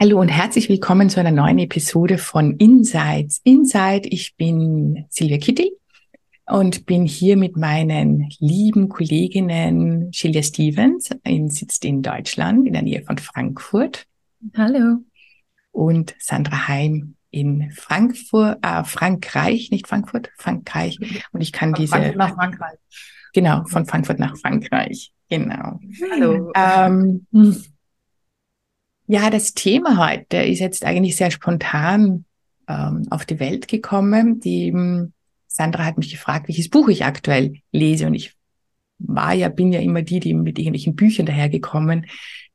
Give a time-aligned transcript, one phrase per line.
[0.00, 3.40] Hallo und herzlich willkommen zu einer neuen Episode von Insights.
[3.42, 5.72] Inside, ich bin Silvia Kittel
[6.46, 12.82] und bin hier mit meinen lieben Kolleginnen Julia Stevens, in, sitzt in Deutschland, in der
[12.82, 14.06] Nähe von Frankfurt.
[14.56, 14.98] Hallo.
[15.72, 21.00] Und Sandra Heim in Frankfurt, äh, Frankreich, nicht Frankfurt, Frankreich.
[21.32, 21.94] Und ich kann von diese.
[21.96, 22.78] Frankfurt nach Frankreich.
[23.32, 25.12] Genau, von Frankfurt nach Frankreich.
[25.28, 25.80] Genau.
[26.12, 26.52] Hallo.
[26.54, 27.26] Ähm,
[29.08, 32.26] ja, das Thema heute ist jetzt eigentlich sehr spontan
[32.68, 34.38] ähm, auf die Welt gekommen.
[34.38, 35.14] Die ähm,
[35.46, 38.06] Sandra hat mich gefragt, welches Buch ich aktuell lese.
[38.06, 38.34] Und ich
[38.98, 42.06] war ja, bin ja immer die, die mit irgendwelchen Büchern dahergekommen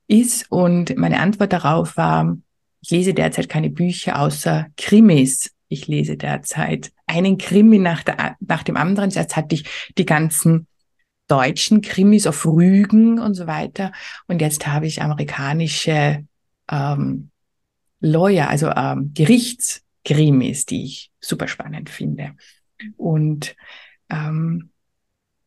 [0.06, 0.46] ist.
[0.48, 2.38] Und meine Antwort darauf war,
[2.80, 5.50] ich lese derzeit keine Bücher außer Krimis.
[5.68, 9.10] Ich lese derzeit einen Krimi nach, der, nach dem anderen.
[9.10, 9.64] Zuerst hatte ich
[9.98, 10.68] die ganzen
[11.26, 13.90] deutschen Krimis auf Rügen und so weiter.
[14.28, 16.24] Und jetzt habe ich amerikanische
[16.70, 17.30] ähm,
[18.00, 22.32] Lawyer, also ähm, Gerichtskrimis, die ich super spannend finde.
[22.96, 23.56] Und
[24.10, 24.70] ähm,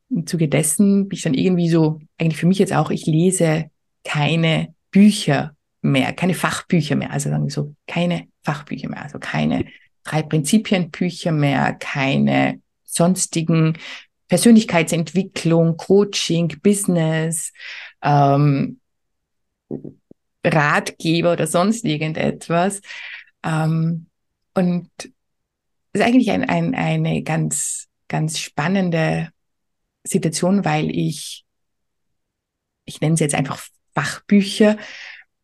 [0.09, 3.69] im Zuge dessen bin ich dann irgendwie so, eigentlich für mich jetzt auch, ich lese
[4.03, 9.65] keine Bücher mehr, keine Fachbücher mehr, also sagen wir so, keine Fachbücher mehr, also keine
[10.03, 13.77] drei Prinzipienbücher mehr, keine sonstigen
[14.29, 17.51] Persönlichkeitsentwicklung, Coaching, Business,
[18.01, 18.79] ähm,
[20.45, 22.81] Ratgeber oder sonst irgendetwas.
[23.43, 24.07] Ähm,
[24.53, 29.29] und das ist eigentlich ein, ein, eine ganz, ganz spannende
[30.03, 31.45] Situation, weil ich,
[32.85, 34.78] ich nenne es jetzt einfach Fachbücher,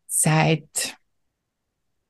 [0.06, 0.96] seit,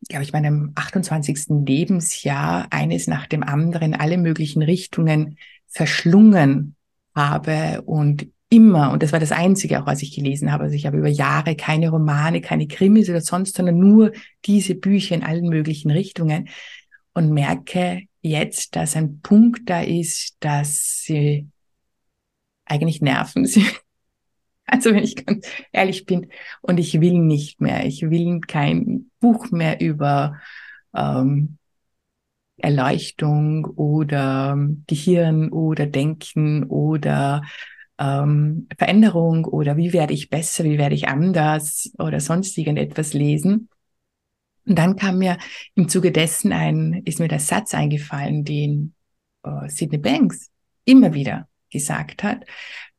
[0.08, 1.64] glaube ich, meinem 28.
[1.66, 6.76] Lebensjahr eines nach dem anderen alle möglichen Richtungen verschlungen
[7.14, 10.86] habe und immer, und das war das Einzige auch, was ich gelesen habe, also ich
[10.86, 14.12] habe über Jahre keine Romane, keine Krimis oder sonst, sondern nur
[14.44, 16.48] diese Bücher in allen möglichen Richtungen
[17.14, 21.48] und merke jetzt, dass ein Punkt da ist, dass sie
[22.64, 23.66] eigentlich nerven sie.
[24.66, 26.30] Also wenn ich ganz ehrlich bin,
[26.62, 30.40] und ich will nicht mehr, ich will kein Buch mehr über
[30.94, 31.58] ähm,
[32.56, 34.56] Erleuchtung oder
[34.86, 37.42] Gehirn oder Denken oder
[37.98, 43.68] ähm, Veränderung oder wie werde ich besser, wie werde ich anders oder sonst irgendetwas lesen.
[44.66, 45.38] Und dann kam mir
[45.74, 48.94] im Zuge dessen ein, ist mir der Satz eingefallen, den
[49.42, 50.50] äh, Sidney Banks
[50.84, 52.44] immer wieder gesagt hat,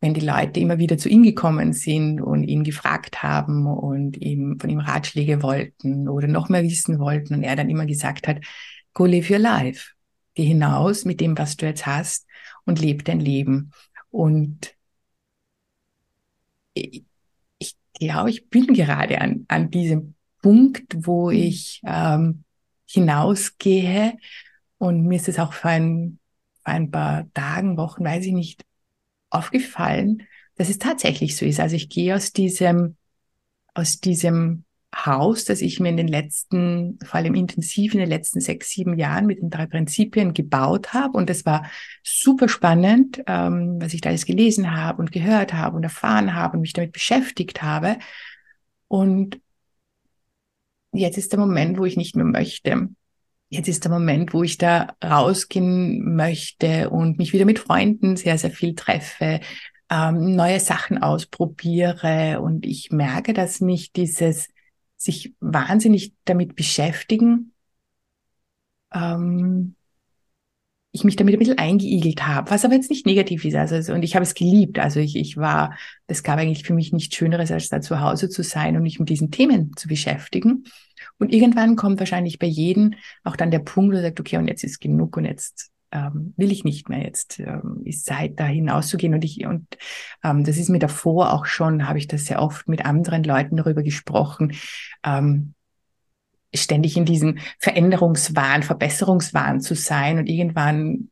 [0.01, 4.59] wenn die Leute immer wieder zu ihm gekommen sind und ihn gefragt haben und ihm
[4.59, 8.39] von ihm Ratschläge wollten oder noch mehr wissen wollten und er dann immer gesagt hat,
[8.93, 9.91] go live your life.
[10.35, 12.27] Geh hinaus mit dem, was du jetzt hast
[12.65, 13.71] und leb dein Leben.
[14.11, 14.74] Und
[16.75, 17.03] ich,
[17.99, 21.37] glaube, ich bin gerade an, an diesem Punkt, wo mhm.
[21.37, 22.43] ich ähm,
[22.85, 24.17] hinausgehe
[24.77, 26.19] und mir ist es auch vor ein,
[26.63, 28.65] vor ein paar Tagen, Wochen, weiß ich nicht,
[29.29, 30.23] aufgefallen,
[30.55, 31.59] dass es tatsächlich so ist.
[31.59, 32.97] Also ich gehe aus diesem,
[33.73, 34.64] aus diesem
[34.95, 38.97] Haus, das ich mir in den letzten, vor allem intensiv in den letzten sechs, sieben
[38.97, 41.17] Jahren mit den drei Prinzipien gebaut habe.
[41.17, 41.69] Und es war
[42.01, 46.55] super spannend, ähm, was ich da alles gelesen habe und gehört habe und erfahren habe
[46.55, 47.97] und mich damit beschäftigt habe.
[48.87, 49.41] Und
[50.93, 52.89] jetzt ist der Moment, wo ich nicht mehr möchte.
[53.49, 58.37] Jetzt ist der Moment, wo ich da rausgehen möchte und mich wieder mit Freunden sehr,
[58.37, 59.41] sehr viel treffe,
[59.89, 62.39] ähm, neue Sachen ausprobiere.
[62.41, 64.47] Und ich merke, dass mich dieses
[65.05, 67.53] sich wahnsinnig damit beschäftigen,
[68.93, 69.75] ähm,
[70.91, 73.55] ich mich damit ein bisschen eingeigelt habe, was aber jetzt nicht negativ ist.
[73.55, 74.79] Also, und ich habe es geliebt.
[74.79, 78.29] Also ich, ich war, es gab eigentlich für mich nichts Schöneres, als da zu Hause
[78.29, 80.63] zu sein und mich mit diesen Themen zu beschäftigen.
[81.19, 82.93] Und irgendwann kommt wahrscheinlich bei jedem
[83.25, 86.33] auch dann der Punkt, wo er sagt, okay, und jetzt ist genug und jetzt ähm,
[86.35, 87.03] will ich nicht mehr.
[87.03, 89.13] Jetzt ähm, ist Zeit, da hinauszugehen.
[89.13, 89.65] Und ich, und
[90.23, 93.55] ähm, das ist mir davor auch schon, habe ich das sehr oft mit anderen Leuten
[93.55, 94.53] darüber gesprochen,
[95.05, 95.53] ähm,
[96.53, 100.17] ständig in diesem Veränderungswahn, Verbesserungswahn zu sein.
[100.17, 101.09] Und irgendwann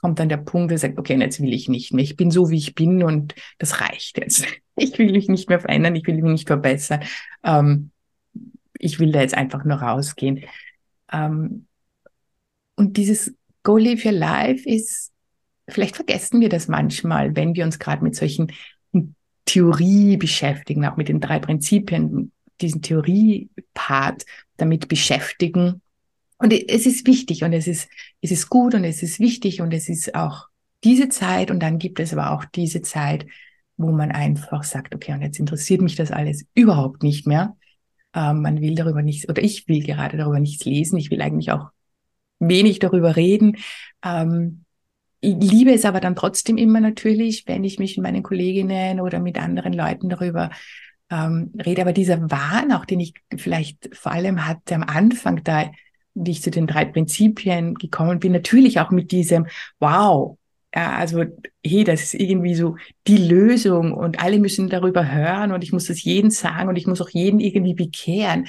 [0.00, 2.04] kommt dann der Punkt, der sagt, okay, jetzt will ich nicht mehr.
[2.04, 4.46] Ich bin so, wie ich bin und das reicht jetzt.
[4.76, 7.02] Ich will mich nicht mehr verändern, ich will mich nicht verbessern.
[7.44, 7.90] Ähm,
[8.78, 10.44] ich will da jetzt einfach nur rausgehen.
[11.12, 11.66] Ähm,
[12.76, 15.12] und dieses Go Live Your Life ist,
[15.68, 18.52] vielleicht vergessen wir das manchmal, wenn wir uns gerade mit solchen
[19.44, 24.24] Theorie beschäftigen, auch mit den drei Prinzipien, diesen Theorie-Part
[24.56, 25.82] damit beschäftigen.
[26.38, 27.88] Und es ist wichtig und es ist,
[28.22, 30.46] es ist gut und es ist wichtig und es ist auch
[30.84, 33.26] diese Zeit und dann gibt es aber auch diese Zeit,
[33.76, 37.56] wo man einfach sagt, okay, und jetzt interessiert mich das alles überhaupt nicht mehr.
[38.14, 40.98] Ähm, man will darüber nichts, oder ich will gerade darüber nichts lesen.
[40.98, 41.70] Ich will eigentlich auch
[42.40, 43.56] wenig darüber reden.
[44.04, 44.64] Ähm,
[45.20, 49.20] ich liebe es aber dann trotzdem immer natürlich, wenn ich mich mit meinen Kolleginnen oder
[49.20, 50.50] mit anderen Leuten darüber
[51.10, 51.82] ähm, rede.
[51.82, 55.70] Aber dieser Wahn, auch den ich vielleicht vor allem hatte am Anfang, da
[56.14, 59.46] wie ich zu den drei Prinzipien gekommen bin, natürlich auch mit diesem
[59.78, 60.38] Wow,
[60.74, 61.24] ja, also
[61.64, 62.76] hey, das ist irgendwie so
[63.06, 66.86] die Lösung und alle müssen darüber hören und ich muss das jeden sagen und ich
[66.86, 68.46] muss auch jeden irgendwie bekehren.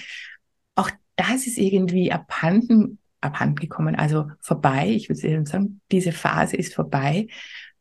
[0.76, 4.90] Auch das ist irgendwie abhanden abhanden gekommen, also vorbei.
[4.90, 7.28] Ich würde sagen, diese Phase ist vorbei,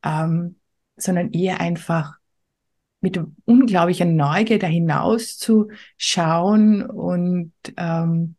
[0.05, 0.57] ähm,
[0.97, 2.15] sondern eher einfach
[3.01, 8.37] mit unglaublicher Neugier da hinaus zu schauen und ähm,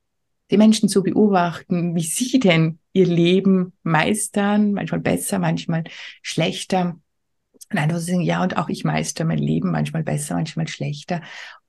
[0.51, 5.85] die Menschen zu beobachten, wie sie denn ihr Leben meistern, manchmal besser, manchmal
[6.21, 6.99] schlechter.
[7.71, 11.21] Und einfach zu sagen, ja, und auch ich meister mein Leben, manchmal besser, manchmal schlechter.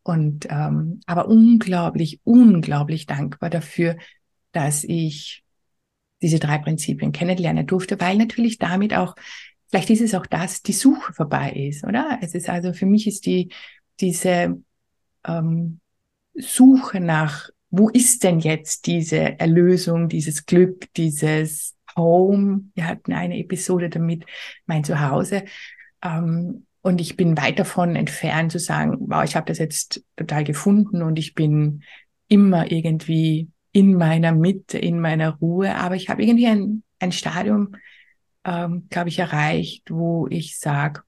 [0.03, 3.97] Und ähm, aber unglaublich, unglaublich dankbar dafür,
[4.53, 5.43] dass ich
[6.23, 9.17] diese drei Prinzipien kennenlernen durfte, weil natürlich damit auch,
[9.71, 12.19] vielleicht ist es auch das, die Suche vorbei ist, oder?
[12.23, 13.53] Es ist also, für mich ist die,
[14.01, 14.63] diese
[15.27, 15.81] ähm,
[16.35, 22.71] Suche nach, wo ist denn jetzt diese Erlösung, dieses Glück, dieses Home?
[22.75, 24.25] Wir hatten eine Episode damit,
[24.67, 25.45] mein Zuhause.
[26.03, 30.45] Ähm, und ich bin weit davon entfernt zu sagen, wow, ich habe das jetzt total
[30.45, 31.83] gefunden und ich bin
[32.29, 35.75] immer irgendwie in meiner Mitte, in meiner Ruhe.
[35.75, 37.75] Aber ich habe irgendwie ein, ein Stadium,
[38.45, 41.03] ähm, glaube ich, erreicht, wo ich sage,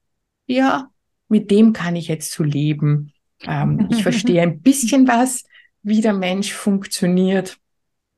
[0.47, 0.89] ja,
[1.27, 3.13] mit dem kann ich jetzt zu so leben.
[3.41, 5.43] Ähm, ich verstehe ein bisschen was,
[5.83, 7.57] wie der Mensch funktioniert.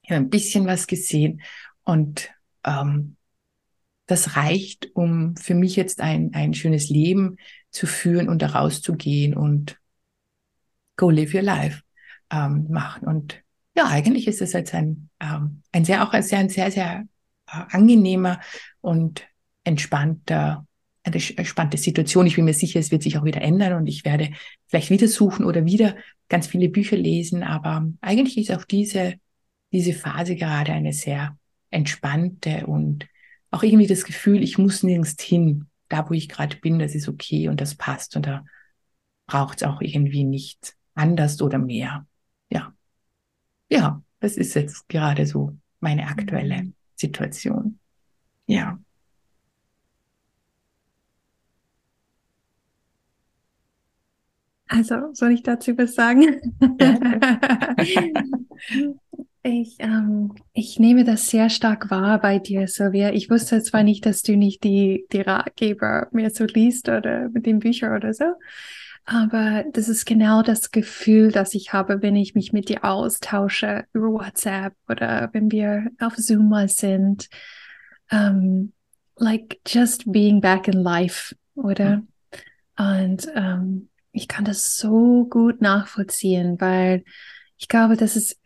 [0.01, 1.41] Ich habe ein bisschen was gesehen
[1.83, 2.29] und
[2.63, 3.17] ähm,
[4.05, 7.37] das reicht, um für mich jetzt ein, ein schönes Leben
[7.71, 9.77] zu führen und da rauszugehen und
[10.95, 11.81] go live your life
[12.31, 13.07] ähm, machen.
[13.07, 13.43] Und
[13.77, 17.05] ja, eigentlich ist es jetzt ein, ähm, ein sehr, auch ein sehr, ein sehr, sehr
[17.45, 18.41] äh, angenehmer
[18.81, 19.27] und
[19.63, 20.65] entspannter,
[21.03, 22.25] eine entspannte Situation.
[22.25, 24.31] Ich bin mir sicher, es wird sich auch wieder ändern und ich werde
[24.65, 25.95] vielleicht wieder suchen oder wieder
[26.27, 27.43] ganz viele Bücher lesen.
[27.43, 29.13] Aber eigentlich ist auch diese,
[29.71, 31.37] diese Phase gerade eine sehr
[31.69, 33.07] entspannte und
[33.51, 35.67] auch irgendwie das Gefühl, ich muss nirgends hin.
[35.87, 38.43] Da, wo ich gerade bin, das ist okay und das passt und da
[39.27, 42.05] braucht es auch irgendwie nicht anders oder mehr.
[42.49, 42.73] Ja
[43.69, 46.73] ja, das ist jetzt gerade so meine aktuelle mhm.
[46.95, 47.79] Situation.
[48.45, 48.79] Ja.
[54.69, 56.41] Also, soll ich dazu was sagen?
[59.43, 63.13] ich, ähm, ich nehme das sehr stark wahr bei dir, Sylvia.
[63.13, 67.45] Ich wusste zwar nicht, dass du nicht die, die Ratgeber mehr so liest oder mit
[67.45, 68.25] den Büchern oder so,
[69.09, 73.85] aber das ist genau das Gefühl, das ich habe, wenn ich mich mit dir austausche
[73.93, 77.29] über WhatsApp oder wenn wir auf Zoom mal sind.
[78.11, 78.73] Um, ähm,
[79.15, 81.97] like just being back in life, oder?
[81.97, 82.07] Mhm.
[82.77, 87.05] Und um, ähm, ich kann das so gut nachvollziehen, weil
[87.59, 88.39] ich glaube, das ist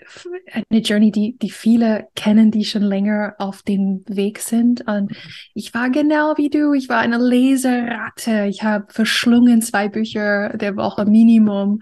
[0.69, 4.87] eine Journey, die, die viele kennen, die schon länger auf dem Weg sind.
[4.87, 5.11] Und
[5.53, 6.73] ich war genau wie du.
[6.73, 8.45] Ich war eine Leseratte.
[8.49, 11.81] Ich habe verschlungen zwei Bücher der Woche Minimum.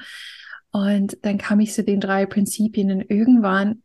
[0.72, 3.84] Und dann kam ich zu den drei Prinzipien und irgendwann,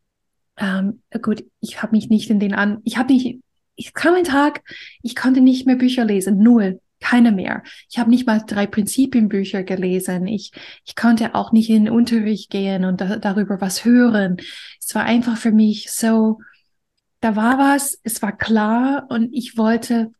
[0.56, 3.40] ähm, gut, ich habe mich nicht in den an, ich habe nicht,
[3.76, 4.62] ich kam ein Tag,
[5.02, 6.80] ich konnte nicht mehr Bücher lesen, null
[7.14, 7.62] keine mehr.
[7.88, 10.26] Ich habe nicht mal drei Prinzipienbücher gelesen.
[10.26, 10.50] Ich,
[10.84, 14.38] ich konnte auch nicht in den Unterricht gehen und da, darüber was hören.
[14.80, 16.40] Es war einfach für mich so,
[17.20, 20.10] da war was, es war klar und ich wollte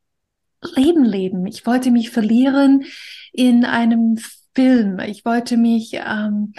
[0.76, 1.46] Leben leben.
[1.46, 2.84] Ich wollte mich verlieren
[3.32, 4.16] in einem
[4.54, 5.00] Film.
[5.00, 6.52] Ich wollte mich ähm,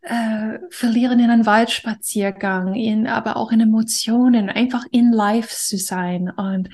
[0.00, 6.30] äh, verlieren in einem Waldspaziergang, in, aber auch in Emotionen, einfach in Life zu sein.
[6.30, 6.70] Und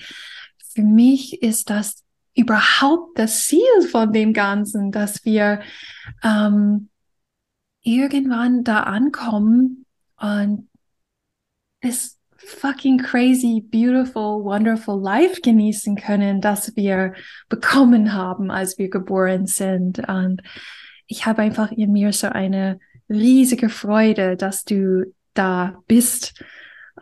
[0.74, 2.04] für mich ist das
[2.38, 5.60] überhaupt das Ziel von dem Ganzen, dass wir
[6.22, 6.88] ähm,
[7.82, 9.84] irgendwann da ankommen
[10.20, 10.68] und
[11.80, 17.14] das fucking crazy, beautiful, wonderful life genießen können, das wir
[17.48, 19.98] bekommen haben, als wir geboren sind.
[20.08, 20.42] Und
[21.08, 22.78] ich habe einfach in mir so eine
[23.10, 26.40] riesige Freude, dass du da bist,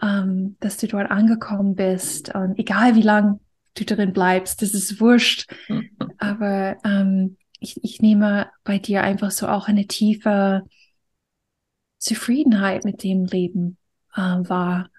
[0.01, 2.35] ähm, dass du dort angekommen bist.
[2.35, 3.41] Und egal wie lang
[3.77, 5.53] du drin bleibst, das ist wurscht.
[6.19, 10.63] Aber ähm, ich, ich nehme bei dir einfach so auch eine tiefe
[11.99, 13.79] Zufriedenheit mit dem Leben
[14.15, 14.91] äh, wahr.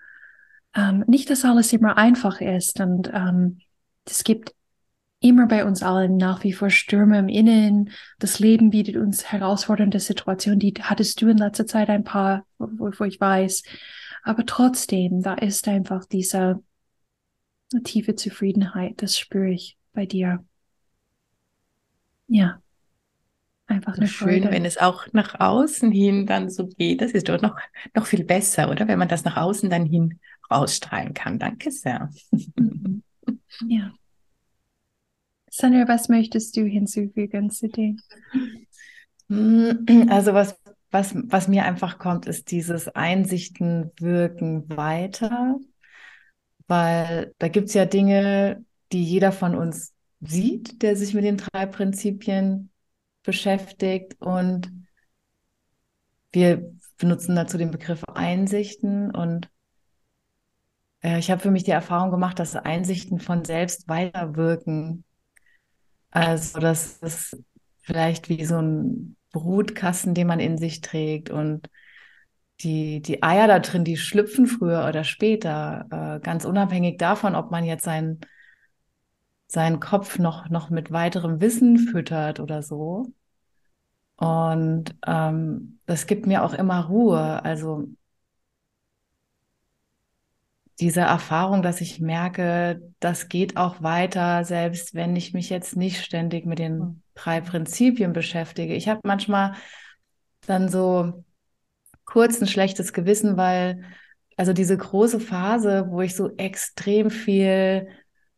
[0.75, 3.59] Ähm, nicht, dass alles immer einfach ist und ähm,
[4.05, 4.53] es gibt
[5.19, 7.89] immer bei uns allen nach wie vor Stürme im Innen.
[8.19, 10.59] Das Leben bietet uns herausfordernde Situationen.
[10.59, 13.63] Die hattest du in letzter Zeit ein paar, wo, wo ich weiß.
[14.23, 16.05] Aber trotzdem, da ist einfach
[17.71, 19.01] diese tiefe Zufriedenheit.
[19.01, 20.45] Das spüre ich bei dir.
[22.27, 22.61] Ja.
[23.67, 24.51] Einfach so eine schön, Freude.
[24.51, 27.01] wenn es auch nach außen hin dann so geht.
[27.01, 27.57] Das ist doch noch,
[27.93, 28.87] noch viel besser, oder?
[28.87, 30.19] Wenn man das nach außen dann hin
[30.49, 31.39] ausstrahlen kann.
[31.39, 32.09] Danke sehr.
[32.55, 33.03] Mhm.
[33.67, 33.93] Ja.
[35.49, 37.99] Sandra, was möchtest du hinzufügen zu dem?
[40.09, 40.57] Also was,
[40.91, 45.59] was, was mir einfach kommt, ist dieses Einsichten wirken weiter,
[46.67, 51.37] weil da gibt es ja Dinge, die jeder von uns sieht, der sich mit den
[51.37, 52.71] drei Prinzipien
[53.23, 54.15] beschäftigt.
[54.19, 54.71] Und
[56.31, 59.13] wir benutzen dazu den Begriff Einsichten.
[59.13, 59.49] Und
[61.01, 65.03] äh, ich habe für mich die Erfahrung gemacht, dass Einsichten von selbst weiterwirken.
[66.11, 67.37] Also das ist
[67.81, 71.29] vielleicht wie so ein Brutkasten, den man in sich trägt.
[71.29, 71.69] Und
[72.61, 75.85] die, die Eier da drin, die schlüpfen früher oder später,
[76.17, 78.21] äh, ganz unabhängig davon, ob man jetzt seinen,
[79.47, 83.11] seinen Kopf noch, noch mit weiterem Wissen füttert oder so.
[84.17, 87.43] Und ähm, das gibt mir auch immer Ruhe.
[87.45, 87.87] Also
[90.79, 96.03] diese Erfahrung, dass ich merke, das geht auch weiter, selbst wenn ich mich jetzt nicht
[96.03, 97.01] ständig mit den Mhm.
[97.15, 98.75] drei Prinzipien beschäftige.
[98.75, 99.55] Ich habe manchmal
[100.47, 101.25] dann so
[102.07, 103.83] kurz ein schlechtes Gewissen, weil
[104.37, 107.87] also diese große Phase, wo ich so extrem viel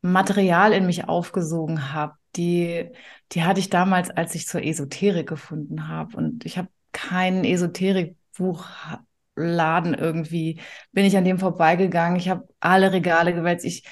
[0.01, 2.89] Material in mich aufgesogen habe, die,
[3.31, 6.17] die hatte ich damals, als ich zur Esoterik gefunden habe.
[6.17, 10.59] Und ich habe kein Esoterikbuchladen irgendwie,
[10.91, 12.17] bin ich an dem vorbeigegangen.
[12.17, 13.65] Ich habe alle Regale gewälzt.
[13.65, 13.83] Ich,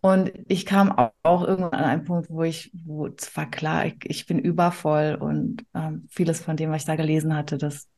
[0.00, 3.86] und ich kam auch, auch irgendwann an einen Punkt, wo ich, wo es war klar,
[3.86, 7.88] ich, ich bin übervoll und ähm, vieles von dem, was ich da gelesen hatte, das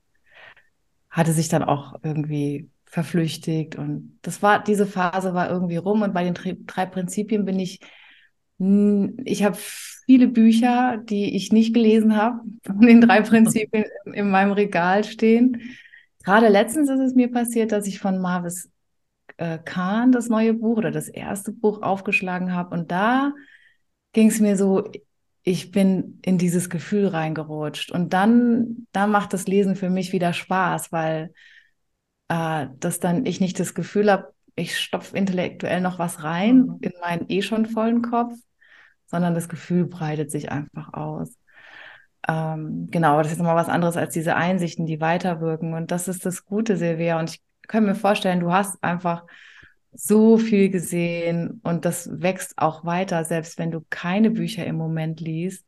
[1.17, 6.13] hatte sich dann auch irgendwie verflüchtigt und das war, diese Phase war irgendwie rum und
[6.13, 6.35] bei den
[6.67, 7.81] drei, Prinzipien bin ich,
[8.59, 14.31] ich habe viele Bücher, die ich nicht gelesen habe, von den drei Prinzipien in, in
[14.31, 15.63] meinem Regal stehen.
[16.23, 18.71] Gerade letztens ist es mir passiert, dass ich von Marvis
[19.39, 23.33] äh, Kahn das neue Buch oder das erste Buch aufgeschlagen habe und da
[24.13, 24.91] ging es mir so,
[25.49, 27.93] ich bin in dieses Gefühl reingerutscht.
[27.93, 31.33] Und dann, da macht das Lesen für mich wieder Spaß, weil
[32.29, 36.79] äh, dass dann ich nicht das Gefühl habe, ich stopfe intellektuell noch was rein Mhm.
[36.81, 38.35] in meinen eh schon vollen Kopf,
[39.07, 41.39] sondern das Gefühl breitet sich einfach aus.
[42.27, 45.75] Ähm, genau, aber das ist nochmal was anderes als diese Einsichten, die weiterwirken.
[45.75, 47.21] Und das ist das Gute, Silvia.
[47.21, 49.25] Und ich kann mir vorstellen, du hast einfach
[49.97, 55.21] so viel gesehen und das wächst auch weiter, selbst wenn du keine Bücher im Moment
[55.21, 55.65] liest.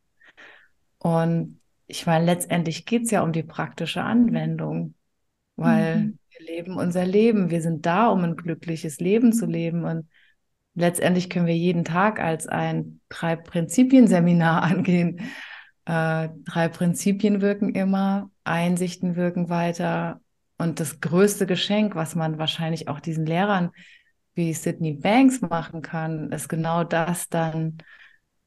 [0.99, 4.95] Und ich meine, letztendlich geht es ja um die praktische Anwendung,
[5.57, 6.19] weil Mhm.
[6.31, 7.51] wir leben unser Leben.
[7.51, 9.85] Wir sind da, um ein glückliches Leben zu leben.
[9.85, 10.09] Und
[10.75, 15.21] letztendlich können wir jeden Tag als ein Drei-Prinzipien-Seminar angehen.
[15.87, 20.21] Äh, drei Prinzipien wirken immer, Einsichten wirken weiter.
[20.59, 23.71] Und das größte Geschenk, was man wahrscheinlich auch diesen Lehrern
[24.39, 27.79] wie Sydney Banks machen kann, ist genau das dann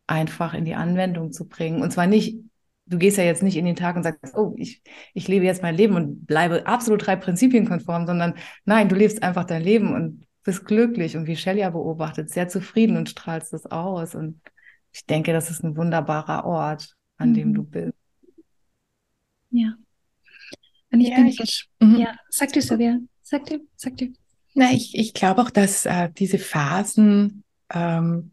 [0.08, 1.82] einfach in die Anwendung zu bringen.
[1.84, 2.40] Und zwar nicht,
[2.88, 4.82] du gehst ja jetzt nicht in den Tag und sagst, oh, ich,
[5.14, 9.22] ich lebe jetzt mein Leben und bleibe absolut drei Prinzipien konform, sondern nein, du lebst
[9.22, 13.54] einfach dein Leben und bist glücklich und wie Shelley ja beobachtet, sehr zufrieden und strahlst
[13.54, 14.16] das aus.
[14.16, 14.42] Und
[14.92, 17.54] ich denke, das ist ein wunderbarer Ort, an dem Mhm.
[17.54, 17.94] du bist.
[19.52, 19.76] Ja.
[20.92, 21.96] Und ich Ja, bin, ich- Mhm.
[22.00, 24.14] ja, sag du, Sylvia, sag du, sag du.
[24.54, 27.44] Na, ich, ich glaube auch, dass äh, diese Phasen
[27.74, 28.32] ähm,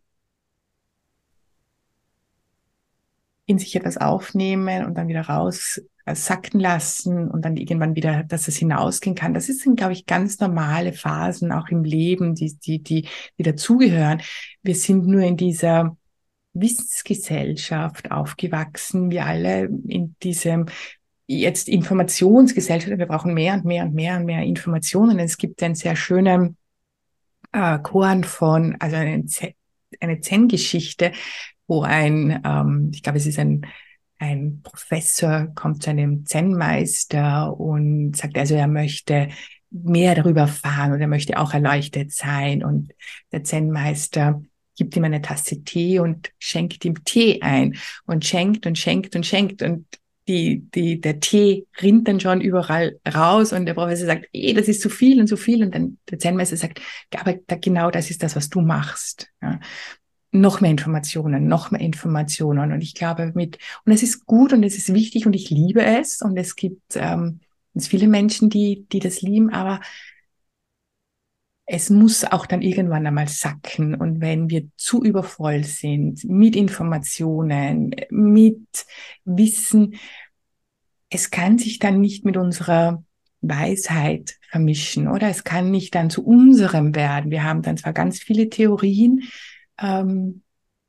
[3.46, 8.24] in sich etwas aufnehmen und dann wieder raus äh, sacken lassen und dann irgendwann wieder,
[8.24, 9.32] dass es hinausgehen kann.
[9.32, 13.08] Das sind, glaube ich, ganz normale Phasen auch im Leben, die, die, die,
[13.38, 14.20] die dazugehören.
[14.62, 15.96] Wir sind nur in dieser
[16.52, 20.66] Wissensgesellschaft aufgewachsen, wir alle in diesem
[21.28, 25.18] jetzt Informationsgesellschaft, wir brauchen mehr und mehr und mehr und mehr Informationen.
[25.18, 26.56] Es gibt einen sehr schönen
[27.52, 29.24] äh, Korn von, also eine,
[30.00, 31.12] eine Zen-Geschichte,
[31.66, 33.66] wo ein, ähm, ich glaube, es ist ein,
[34.18, 39.28] ein Professor kommt zu einem Zen-Meister und sagt also, er möchte
[39.70, 42.64] mehr darüber erfahren und er möchte auch erleuchtet sein.
[42.64, 42.94] Und
[43.32, 44.42] der Zen-Meister
[44.76, 49.26] gibt ihm eine Tasse Tee und schenkt ihm Tee ein und schenkt und schenkt und
[49.26, 49.86] schenkt und
[50.28, 54.68] die, die, der Tee rinnt dann schon überall raus und der Professor sagt, eh, das
[54.68, 56.80] ist zu viel und zu viel und dann der Zen-Meister sagt,
[57.16, 59.30] aber genau das ist das, was du machst.
[59.40, 59.58] Ja.
[60.30, 64.62] Noch mehr Informationen, noch mehr Informationen und ich glaube mit, und es ist gut und
[64.62, 67.40] es ist wichtig und ich liebe es und es gibt ähm,
[67.78, 69.80] viele Menschen, die, die das lieben, aber
[71.70, 73.94] es muss auch dann irgendwann einmal sacken.
[73.94, 78.86] Und wenn wir zu übervoll sind mit Informationen, mit
[79.26, 79.96] Wissen,
[81.10, 83.04] es kann sich dann nicht mit unserer
[83.42, 87.30] Weisheit vermischen oder es kann nicht dann zu unserem werden.
[87.30, 89.24] Wir haben dann zwar ganz viele Theorien
[89.78, 90.42] ähm,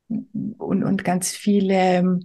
[0.08, 2.20] und, und ganz viele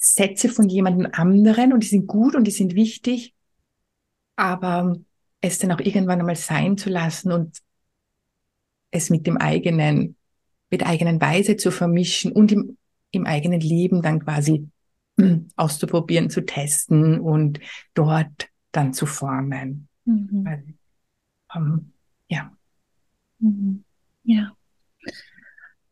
[0.00, 3.34] Sätze von jemandem anderen und die sind gut und die sind wichtig,
[4.34, 4.96] aber
[5.42, 7.60] es dann auch irgendwann einmal sein zu lassen und
[8.96, 10.16] es mit dem eigenen,
[10.70, 12.76] mit eigenen Weise zu vermischen und im,
[13.12, 14.68] im eigenen Leben dann quasi
[15.56, 17.60] auszuprobieren, zu testen und
[17.94, 19.88] dort dann zu formen.
[20.04, 20.44] Mhm.
[20.44, 20.64] Weil,
[21.54, 21.92] ähm,
[22.28, 22.52] ja.
[23.38, 23.84] Mhm.
[24.24, 24.52] Ja.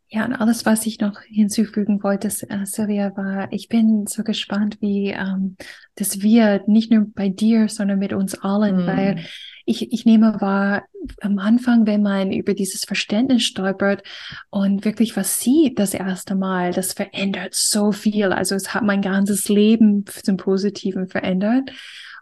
[0.09, 4.81] Ja, und alles, was ich noch hinzufügen wollte, äh, Sylvia, war, ich bin so gespannt,
[4.81, 5.57] wie ähm,
[5.97, 8.87] das wird, nicht nur bei dir, sondern mit uns allen, mm.
[8.87, 9.25] weil
[9.65, 10.85] ich, ich nehme wahr,
[11.21, 14.03] am Anfang, wenn man über dieses Verständnis stolpert
[14.51, 18.33] und wirklich was sieht das erste Mal, das verändert so viel.
[18.33, 21.71] Also es hat mein ganzes Leben zum Positiven verändert.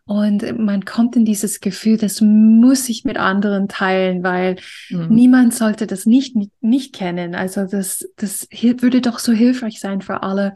[0.04, 4.56] Und man kommt in dieses Gefühl, das muss ich mit anderen teilen, weil
[4.90, 5.06] mhm.
[5.08, 7.36] niemand sollte das nicht, nicht, nicht kennen.
[7.36, 10.54] Also das, das würde doch so hilfreich sein für alle.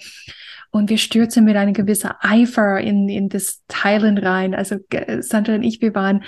[0.77, 4.55] Und wir stürzen mit einem gewissen Eifer in, in das Teilen rein.
[4.55, 4.77] Also
[5.21, 6.23] Sandra und ich, wir waren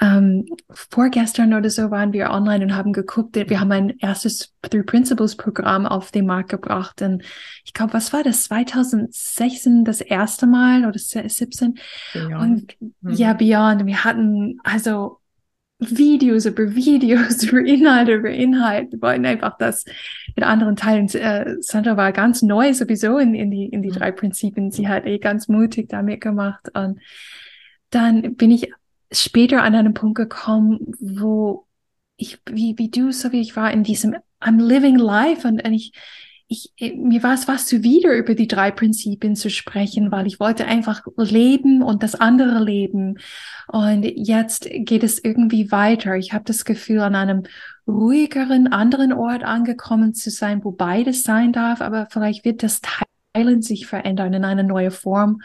[0.00, 3.36] ähm, vorgestern oder so waren wir online und haben geguckt.
[3.36, 7.00] Wir haben ein erstes Three Principles Programm auf den Markt gebracht.
[7.00, 7.22] Und
[7.64, 8.44] ich glaube, was war das?
[8.44, 11.78] 2016 das erste Mal oder 17?
[12.12, 12.34] Beyond.
[12.34, 13.12] Und mhm.
[13.12, 13.86] ja, Beyond.
[13.86, 15.21] Wir hatten also
[15.90, 18.92] Videos über Videos, über Inhalte, über Inhalt.
[18.92, 19.84] Wir wollten einfach das
[20.34, 21.08] mit anderen teilen.
[21.08, 23.94] Äh, Sandra war ganz neu sowieso in, in die, in die mhm.
[23.94, 24.70] drei Prinzipien.
[24.70, 26.68] Sie hat eh ganz mutig damit gemacht.
[26.74, 27.00] Und
[27.90, 28.72] dann bin ich
[29.10, 31.66] später an einen Punkt gekommen, wo
[32.16, 35.72] ich, wie, wie du, so wie ich war, in diesem I'm living life und, und
[35.72, 35.92] ich,
[36.52, 40.38] ich, äh, mir war es fast zuwider, über die drei Prinzipien zu sprechen, weil ich
[40.38, 43.18] wollte einfach leben und das andere leben.
[43.68, 46.14] Und jetzt geht es irgendwie weiter.
[46.16, 47.42] Ich habe das Gefühl, an einem
[47.86, 52.80] ruhigeren, anderen Ort angekommen zu sein, wo beides sein darf, aber vielleicht wird das
[53.34, 55.40] Teilen sich verändern, in eine neue Form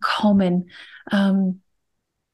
[0.00, 0.70] kommen.
[1.10, 1.62] Ähm,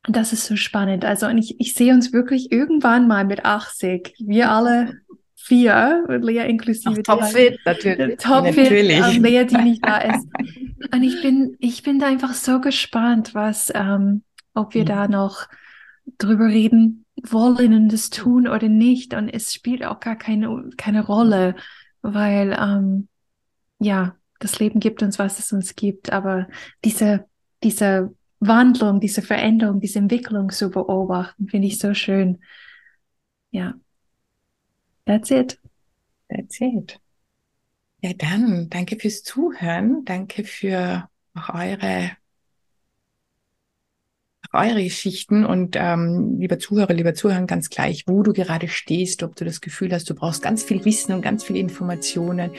[0.08, 1.04] das ist so spannend.
[1.04, 5.00] Also, und ich, ich sehe uns wirklich irgendwann mal mit 80, wir alle
[5.48, 7.02] vier, Lea inklusive.
[7.02, 8.18] Topfit, natürlich.
[8.18, 9.16] Topfit, natürlich.
[9.16, 10.26] Ähm, Lea, die nicht da ist.
[10.92, 14.22] Und ich bin, ich bin da einfach so gespannt, was, ähm,
[14.54, 14.86] ob wir mhm.
[14.86, 15.48] da noch
[16.18, 19.12] drüber reden wollen und das tun oder nicht.
[19.12, 21.56] Und es spielt auch gar keine, keine Rolle,
[22.00, 23.08] weil, ähm,
[23.78, 26.12] ja, das Leben gibt uns, was es uns gibt.
[26.12, 26.48] Aber
[26.84, 27.26] diese,
[27.62, 32.38] diese Wandlung, diese Veränderung, diese Entwicklung zu beobachten, finde ich so schön.
[33.50, 33.74] Ja.
[35.08, 35.58] That's it.
[36.28, 37.00] That's it.
[38.02, 40.04] Ja, dann danke fürs Zuhören.
[40.04, 42.10] Danke für auch eure,
[44.50, 49.22] auch eure Geschichten und ähm, lieber Zuhörer, lieber Zuhörer, ganz gleich, wo du gerade stehst,
[49.22, 52.50] ob du das Gefühl hast, du brauchst ganz viel Wissen und ganz viele Informationen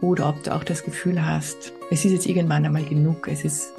[0.00, 3.72] oder ob du auch das Gefühl hast, es ist jetzt irgendwann einmal genug, es ist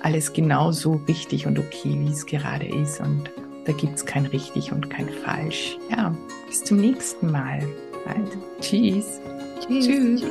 [0.00, 3.30] alles genauso richtig und okay, wie es gerade ist und
[3.64, 5.78] da gibt es kein richtig und kein falsch.
[5.90, 6.14] Ja,
[6.46, 7.60] bis zum nächsten Mal.
[8.04, 8.36] Bald.
[8.60, 9.20] Tschüss.
[9.66, 9.86] Tschüss.
[9.86, 10.22] Tschüss.